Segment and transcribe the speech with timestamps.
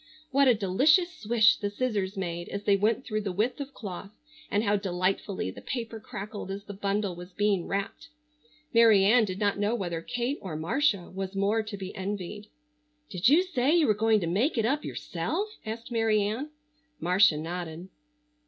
[0.31, 4.09] What a delicious swish the scissors made as they went through the width of cloth,
[4.49, 8.07] and how delightfully the paper crackled as the bundle was being wrapped!
[8.73, 12.47] Mary Ann did not know whether Kate or Marcia was more to be envied.
[13.11, 16.49] "Did you say you were going to make it up yourself?" asked Mary Ann.
[16.99, 17.89] Marcia nodded.